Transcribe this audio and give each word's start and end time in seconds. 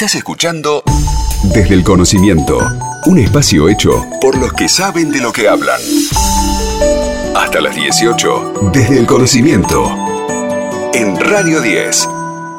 Estás 0.00 0.14
escuchando 0.14 0.82
Desde 1.52 1.74
el 1.74 1.84
Conocimiento, 1.84 2.58
un 3.04 3.18
espacio 3.18 3.68
hecho 3.68 4.02
por 4.22 4.34
los 4.38 4.54
que 4.54 4.66
saben 4.66 5.10
de 5.10 5.20
lo 5.20 5.30
que 5.30 5.46
hablan. 5.46 5.78
Hasta 7.36 7.60
las 7.60 7.76
18, 7.76 8.70
Desde 8.72 8.98
el 8.98 9.04
Conocimiento, 9.04 9.94
en 10.94 11.20
Radio 11.20 11.60
10. 11.60 12.08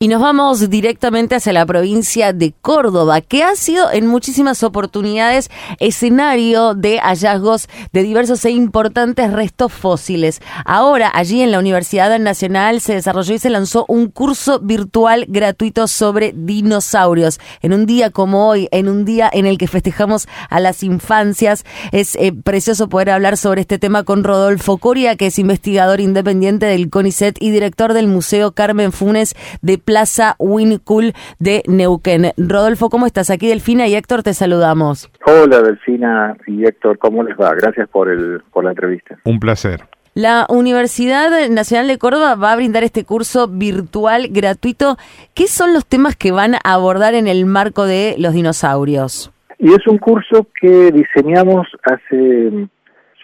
Y 0.00 0.06
nos 0.06 0.20
vamos 0.20 0.70
directamente 0.70 1.34
hacia 1.34 1.52
la 1.52 1.66
provincia 1.66 2.32
de 2.32 2.54
Córdoba, 2.60 3.20
que 3.20 3.42
ha 3.42 3.56
sido 3.56 3.90
en 3.90 4.06
muchísimas 4.06 4.62
oportunidades 4.62 5.50
escenario 5.80 6.74
de 6.74 7.00
hallazgos 7.00 7.68
de 7.92 8.04
diversos 8.04 8.44
e 8.44 8.52
importantes 8.52 9.32
restos 9.32 9.72
fósiles. 9.72 10.40
Ahora, 10.64 11.10
allí 11.12 11.42
en 11.42 11.50
la 11.50 11.58
Universidad 11.58 12.16
Nacional 12.20 12.80
se 12.80 12.94
desarrolló 12.94 13.34
y 13.34 13.40
se 13.40 13.50
lanzó 13.50 13.86
un 13.88 14.06
curso 14.06 14.60
virtual 14.60 15.26
gratuito 15.26 15.88
sobre 15.88 16.32
dinosaurios. 16.32 17.40
En 17.60 17.72
un 17.72 17.84
día 17.84 18.10
como 18.10 18.46
hoy, 18.46 18.68
en 18.70 18.88
un 18.88 19.04
día 19.04 19.28
en 19.32 19.46
el 19.46 19.58
que 19.58 19.66
festejamos 19.66 20.28
a 20.48 20.60
las 20.60 20.84
infancias, 20.84 21.64
es 21.90 22.14
eh, 22.14 22.32
precioso 22.32 22.88
poder 22.88 23.10
hablar 23.10 23.36
sobre 23.36 23.62
este 23.62 23.80
tema 23.80 24.04
con 24.04 24.22
Rodolfo 24.22 24.78
Coria, 24.78 25.16
que 25.16 25.26
es 25.26 25.40
investigador 25.40 26.00
independiente 26.00 26.66
del 26.66 26.88
CONICET 26.88 27.36
y 27.40 27.50
director 27.50 27.94
del 27.94 28.06
Museo 28.06 28.52
Carmen 28.52 28.92
Funes 28.92 29.34
de 29.60 29.87
Plaza 29.88 30.36
Wincul 30.38 31.14
de 31.38 31.62
Neuquén. 31.66 32.32
Rodolfo, 32.36 32.90
¿cómo 32.90 33.06
estás? 33.06 33.30
Aquí 33.30 33.48
Delfina 33.48 33.86
y 33.86 33.94
Héctor 33.94 34.22
te 34.22 34.34
saludamos. 34.34 35.10
Hola 35.24 35.62
Delfina 35.62 36.36
y 36.46 36.66
Héctor, 36.66 36.98
¿cómo 36.98 37.22
les 37.22 37.34
va? 37.38 37.54
Gracias 37.54 37.88
por, 37.88 38.10
el, 38.10 38.42
por 38.52 38.64
la 38.64 38.70
entrevista. 38.72 39.16
Un 39.24 39.40
placer. 39.40 39.84
La 40.12 40.44
Universidad 40.50 41.30
Nacional 41.48 41.88
de 41.88 41.96
Córdoba 41.96 42.34
va 42.34 42.52
a 42.52 42.56
brindar 42.56 42.84
este 42.84 43.06
curso 43.06 43.48
virtual 43.48 44.28
gratuito. 44.28 44.98
¿Qué 45.34 45.46
son 45.46 45.72
los 45.72 45.86
temas 45.86 46.16
que 46.16 46.32
van 46.32 46.56
a 46.56 46.74
abordar 46.74 47.14
en 47.14 47.26
el 47.26 47.46
marco 47.46 47.86
de 47.86 48.14
los 48.18 48.34
dinosaurios? 48.34 49.32
Y 49.58 49.72
es 49.72 49.86
un 49.86 49.96
curso 49.96 50.48
que 50.60 50.92
diseñamos 50.92 51.66
hace 51.84 52.68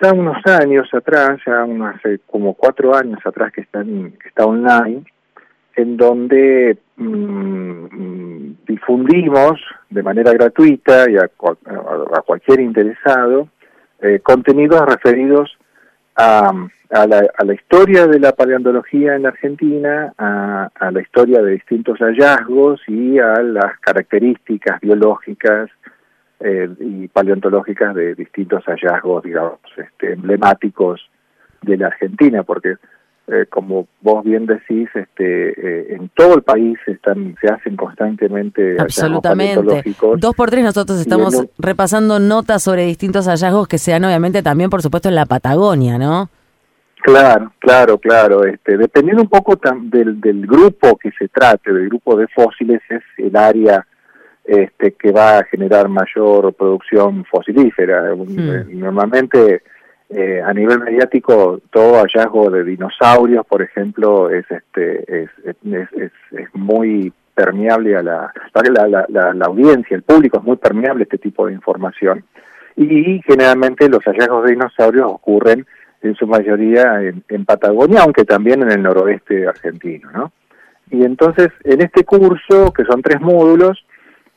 ya 0.01 0.15
unos 0.15 0.39
años 0.47 0.89
atrás, 0.95 1.39
ya 1.47 1.67
hace 1.91 2.21
como 2.27 2.55
cuatro 2.55 2.97
años 2.97 3.21
atrás 3.27 3.53
que 3.53 3.61
está, 3.61 3.85
que 3.85 4.29
está 4.29 4.47
online, 4.47 5.05
en 5.77 5.97
donde 5.97 6.79
mm, 6.97 8.53
difundimos 8.67 9.61
de 9.91 10.03
manera 10.03 10.33
gratuita 10.33 11.11
y 11.11 11.17
a, 11.17 11.29
cualquier 12.25 12.61
interesado 12.61 13.49
eh, 14.01 14.21
contenidos 14.23 14.85
referidos 14.87 15.57
a, 16.17 16.53
la, 16.91 17.55
historia 17.55 18.07
de 18.07 18.21
la 18.21 18.33
paleontología 18.33 19.17
en 19.17 19.27
Argentina, 19.27 20.13
a, 20.17 20.91
la 20.93 21.01
historia 21.01 21.43
de 21.43 21.53
distintos 21.53 21.99
hallazgos 21.99 22.81
y 22.87 23.19
a 23.19 23.43
las 23.43 23.79
características 23.81 24.81
biológicas 24.81 25.71
eh, 26.41 26.69
y 26.79 27.09
paleontológicas 27.09 27.95
de 27.95 28.15
distintos 28.15 28.65
hallazgos, 28.65 29.25
digamos, 29.25 29.59
este, 29.77 30.13
emblemáticos 30.13 31.09
de 31.63 31.79
la 31.79 31.87
Argentina, 31.89 32.43
porque 32.43 32.77
eh, 33.27 33.47
como 33.49 33.89
vos 34.03 34.23
bien 34.23 34.45
decís, 34.45 34.89
este, 34.95 35.49
eh, 35.51 35.95
en 35.95 36.11
todo 36.11 36.35
el 36.35 36.43
país 36.43 36.79
están, 36.87 37.35
se 37.41 37.49
hacen 37.49 37.75
constantemente 37.77 38.77
Absolutamente. 38.79 39.83
Dos 40.19 40.35
por 40.35 40.51
tres 40.51 40.63
nosotros 40.63 41.01
estamos 41.01 41.47
repasando 41.59 42.19
notas 42.19 42.63
sobre 42.63 42.85
distintos 42.85 43.27
hallazgos 43.27 43.67
que 43.67 43.79
se 43.79 43.93
dan 43.93 44.05
obviamente 44.05 44.43
también, 44.43 44.69
por 44.69 44.83
supuesto, 44.83 45.09
en 45.09 45.15
la 45.15 45.25
Patagonia, 45.25 45.97
¿no? 45.97 46.29
Claro, 47.03 47.53
claro, 47.59 47.99
claro. 47.99 48.45
Este, 48.45 48.77
dependiendo 48.77 49.23
un 49.23 49.29
poco 49.29 49.59
del, 49.85 50.21
del 50.21 50.47
grupo 50.47 50.97
que 50.97 51.11
se 51.19 51.29
trate, 51.29 51.73
del 51.73 51.89
grupo 51.89 52.17
de 52.17 52.27
fósiles, 52.29 52.81
es 52.89 53.03
el 53.19 53.37
área 53.37 53.87
este, 54.45 54.93
que 54.93 55.13
va 55.13 55.39
a 55.39 55.45
generar 55.45 55.89
mayor 55.89 56.53
producción 56.53 57.25
fosilífera. 57.25 58.15
Hmm. 58.15 58.39
Eh, 58.39 58.65
normalmente 58.69 59.63
eh, 60.11 60.41
a 60.45 60.53
nivel 60.53 60.81
mediático 60.81 61.61
todo 61.71 62.03
hallazgo 62.03 62.51
de 62.51 62.63
dinosaurios 62.65 63.47
por 63.47 63.63
ejemplo 63.63 64.31
es 64.31 64.45
este 64.51 65.25
es, 65.25 65.31
es, 65.43 66.55
muy 66.55 67.13
permeable 67.35 67.97
a 67.97 68.03
la 68.03 68.33
la, 68.55 69.07
la, 69.09 69.35
la 69.35 69.45
audiencia 69.47 69.97
el 69.97 70.03
público 70.03 70.39
es 70.39 70.45
muy 70.45 70.57
permeable 70.57 71.03
a 71.03 71.05
este 71.05 71.19
tipo 71.19 71.47
de 71.47 71.53
información. 71.55 72.25
Y 72.77 73.23
generalmente 73.23 73.89
los 73.89 74.03
hallazgos 74.05 74.45
de 74.45 74.53
dinosaurios 74.53 75.07
ocurren 75.07 75.65
en 76.05 76.15
su 76.15 76.27
mayoría 76.27 77.03
en, 77.03 77.25
en 77.29 77.45
Patagonia 77.45 78.03
aunque 78.03 78.25
también 78.25 78.63
en 78.63 78.71
el 78.71 78.83
noroeste 78.83 79.49
argentino 79.49 80.11
no 80.13 80.33
y 80.91 81.03
entonces 81.03 81.49
en 81.65 81.81
este 81.81 82.05
curso 82.05 82.73
que 82.73 82.85
son 82.85 83.03
tres 83.03 83.21
módulos 83.21 83.85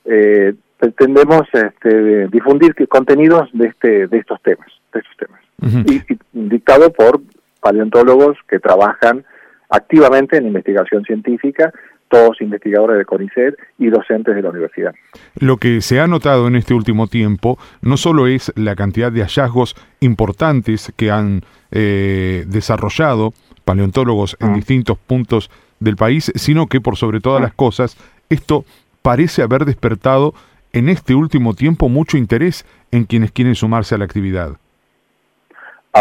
eh, 0.06 0.54
pretendemos 0.80 1.44
este, 1.52 2.28
difundir 2.30 2.74
contenidos 2.88 3.50
de 3.54 3.68
este 3.68 4.08
de 4.08 4.18
estos 4.18 4.42
temas 4.42 4.68
de 4.94 5.00
estos 5.02 5.18
temas 5.18 5.42
y, 5.62 6.02
dictado 6.34 6.92
por 6.92 7.22
paleontólogos 7.62 8.38
que 8.48 8.60
trabajan 8.60 9.26
activamente 9.70 10.38
en 10.38 10.48
investigación 10.48 11.04
científica, 11.04 11.74
todos 12.10 12.42
investigadores 12.42 12.98
de 12.98 13.06
CONICET 13.06 13.58
y 13.80 13.90
docentes 13.90 14.36
de 14.36 14.42
la 14.42 14.50
universidad. 14.50 14.94
Lo 15.40 15.58
que 15.58 15.82
se 15.82 16.00
ha 16.00 16.08
notado 16.08 16.48
en 16.48 16.56
este 16.56 16.74
último 16.74 17.08
tiempo 17.08 17.58
no 17.82 17.98
solo 17.98 18.28
es 18.28 18.54
la 18.56 18.76
cantidad 18.76 19.12
de 19.12 19.22
hallazgos 19.22 19.76
importantes 20.00 20.94
que 20.96 21.12
han 21.12 21.42
eh, 21.72 22.46
desarrollado 22.48 23.34
paleontólogos 23.66 24.38
en 24.40 24.52
ah. 24.52 24.56
distintos 24.56 24.98
puntos 24.98 25.52
del 25.80 25.98
país, 25.98 26.32
sino 26.36 26.68
que 26.68 26.80
por 26.80 26.96
sobre 26.96 27.20
todas 27.20 27.42
ah. 27.42 27.44
las 27.44 27.54
cosas, 27.54 27.98
esto 28.30 28.64
parece 29.02 29.42
haber 29.42 29.66
despertado 29.66 30.34
en 30.72 30.90
este 30.90 31.16
último 31.16 31.54
tiempo 31.54 31.90
mucho 31.90 32.18
interés 32.18 32.66
en 32.92 33.06
quienes 33.06 33.32
quieren 33.32 33.56
sumarse 33.56 33.96
a 33.96 33.98
la 33.98 34.06
actividad. 34.06 34.58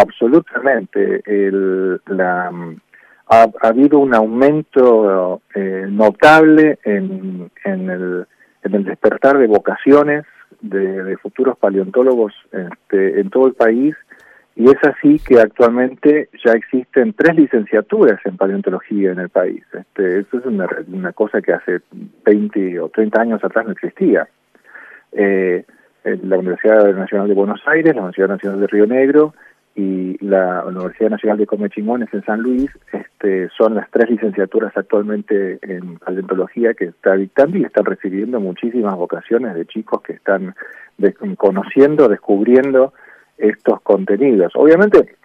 Absolutamente. 0.00 1.22
El, 1.24 2.00
la, 2.06 2.52
ha, 3.28 3.46
habido 3.62 3.98
un 3.98 4.14
aumento 4.14 5.40
eh, 5.54 5.86
notable 5.88 6.78
en, 6.84 7.50
en, 7.64 7.90
el, 7.90 8.26
en 8.62 8.74
el 8.74 8.84
despertar 8.84 9.38
de 9.38 9.46
vocaciones 9.46 10.24
de, 10.60 11.16
futuros 11.18 11.58
paleontólogos 11.58 12.32
este, 12.52 13.20
en 13.20 13.30
todo 13.30 13.46
el 13.46 13.54
país 13.54 13.94
y 14.54 14.68
es 14.68 14.78
así 14.84 15.18
que 15.18 15.38
actualmente 15.38 16.30
ya 16.44 16.52
existen 16.52 17.12
tres 17.12 17.36
licenciaturas 17.36 18.18
en 18.24 18.38
paleontología 18.38 19.12
en 19.12 19.18
el 19.18 19.28
país. 19.28 19.62
Este, 19.72 20.20
eso 20.20 20.38
es 20.38 20.46
una, 20.46 20.66
una 20.90 21.12
cosa 21.12 21.42
que 21.42 21.52
hace 21.52 21.80
20 22.24 22.80
o 22.80 22.88
30 22.88 23.20
años 23.20 23.44
atrás 23.44 23.66
no 23.66 23.72
existía. 23.72 24.26
Eh, 25.12 25.64
la 26.04 26.38
Universidad 26.38 26.94
Nacional 26.94 27.28
de 27.28 27.34
Buenos 27.34 27.60
Aires, 27.66 27.94
la 27.94 28.02
Universidad 28.02 28.28
Nacional 28.28 28.60
de 28.60 28.66
Río 28.68 28.86
Negro 28.86 29.34
y 29.76 30.16
la 30.24 30.64
Universidad 30.64 31.10
Nacional 31.10 31.36
de 31.36 31.46
Comechingones 31.46 32.08
en 32.14 32.24
San 32.24 32.40
Luis 32.40 32.70
este, 32.92 33.50
son 33.50 33.74
las 33.74 33.90
tres 33.90 34.08
licenciaturas 34.08 34.74
actualmente 34.74 35.58
en 35.60 35.98
paleontología 35.98 36.72
que 36.72 36.86
está 36.86 37.14
dictando 37.14 37.58
y 37.58 37.64
están 37.64 37.84
recibiendo 37.84 38.40
muchísimas 38.40 38.96
vocaciones 38.96 39.54
de 39.54 39.66
chicos 39.66 40.00
que 40.00 40.14
están 40.14 40.54
conociendo, 41.36 42.08
descubriendo 42.08 42.94
estos 43.36 43.82
contenidos. 43.82 44.52
Obviamente 44.54 45.16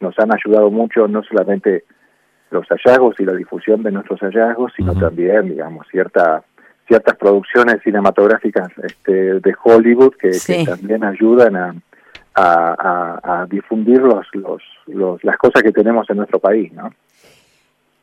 nos 0.00 0.18
han 0.18 0.34
ayudado 0.34 0.70
mucho 0.70 1.08
no 1.08 1.22
solamente 1.22 1.84
los 2.50 2.66
hallazgos 2.68 3.18
y 3.18 3.24
la 3.24 3.32
difusión 3.32 3.82
de 3.82 3.90
nuestros 3.90 4.20
hallazgos, 4.20 4.74
sino 4.76 4.94
también, 4.94 5.48
digamos, 5.48 5.86
cierta 5.90 6.44
ciertas 6.86 7.16
producciones 7.16 7.80
cinematográficas 7.82 8.68
este, 8.82 9.40
de 9.40 9.54
Hollywood 9.64 10.12
que 10.16 10.32
también 10.66 11.02
ayudan 11.02 11.56
a, 11.56 11.74
a, 12.34 13.46
difundir 13.48 14.00
los, 14.00 14.26
los, 14.86 15.24
las 15.24 15.36
cosas 15.38 15.62
que 15.62 15.72
tenemos 15.72 16.08
en 16.10 16.16
nuestro 16.16 16.38
país, 16.38 16.72
¿no? 16.72 16.90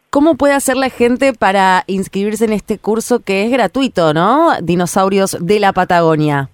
¿Cómo 0.09 0.36
puede 0.36 0.53
hacer 0.53 0.75
la 0.75 0.90
gente 0.90 1.31
para 1.34 1.84
inscribirse 1.88 2.44
en 2.44 2.52
este 2.52 2.78
curso 2.78 3.22
que 3.22 3.46
es 3.46 3.52
gratuito, 3.52 4.14
¿no? 4.14 4.50
Dinosaurios 4.62 5.38
de 5.40 5.59
la 5.62 5.72
Patagonia. 5.72 6.50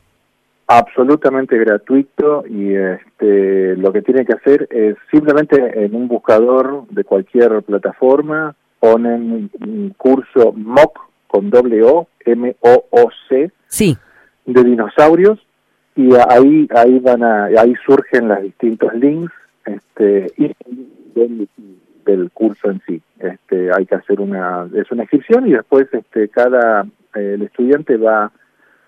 Absolutamente 0.68 1.58
gratuito 1.58 2.44
y 2.48 2.76
este, 2.76 3.76
lo 3.78 3.92
que 3.92 4.04
tiene 4.04 4.26
que 4.26 4.34
hacer 4.34 4.68
es 4.70 4.96
simplemente 5.10 5.86
en 5.86 5.96
un 5.96 6.08
buscador 6.08 6.86
de 6.90 7.04
cualquier 7.04 7.64
plataforma 7.64 8.56
ponen 8.80 9.50
un 9.60 9.94
curso 9.98 10.54
MOC 10.54 11.00
con 11.28 11.50
doble 11.50 11.82
O, 11.84 12.08
M-O-O-C, 12.26 13.52
sí. 13.68 13.98
de 14.46 14.64
dinosaurios 14.64 15.40
y 15.98 16.10
ahí 16.30 16.68
ahí 16.74 17.00
van 17.00 17.24
a 17.24 17.46
ahí 17.46 17.74
surgen 17.86 18.30
los 18.30 18.42
distintos 18.42 18.94
links 18.94 19.34
este 19.66 20.32
y 20.38 20.56
del, 22.06 22.30
curso 22.32 22.70
en 22.70 22.82
sí 22.88 23.02
este 23.20 23.70
hay 23.76 23.86
que 23.86 23.96
hacer 23.96 24.22
una 24.22 24.70
es 24.74 24.90
una 24.92 25.04
inscripción 25.04 25.48
y 25.48 25.54
después 25.54 25.88
este 25.92 26.30
cada 26.30 26.84
eh, 27.16 27.34
el 27.34 27.42
estudiante 27.42 27.98
va 27.98 28.32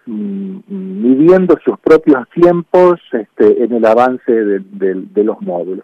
mm, 0.06 0.60
midiendo 0.68 1.58
sus 1.66 1.78
propios 1.80 2.30
tiempos 2.30 3.02
este 3.12 3.64
en 3.64 3.74
el 3.74 3.86
avance 3.86 4.32
de, 4.32 4.62
de 4.62 5.24
los 5.24 5.42
módulos 5.42 5.84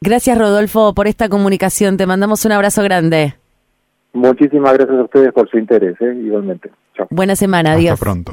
Gracias 0.00 0.38
Rodolfo 0.38 0.94
por 0.94 1.08
esta 1.08 1.28
comunicación. 1.28 1.96
Te 1.96 2.06
mandamos 2.06 2.44
un 2.44 2.52
abrazo 2.52 2.82
grande. 2.82 3.34
Muchísimas 4.12 4.72
gracias 4.74 4.98
a 4.98 5.02
ustedes 5.02 5.32
por 5.32 5.50
su 5.50 5.58
interés, 5.58 6.00
¿eh? 6.00 6.14
igualmente. 6.24 6.70
Chao. 6.94 7.06
Buena 7.10 7.36
semana, 7.36 7.72
adiós. 7.72 7.94
Hasta 7.94 8.04
pronto. 8.04 8.32